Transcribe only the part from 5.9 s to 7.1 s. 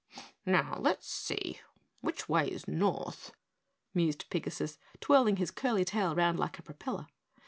around like a propeller.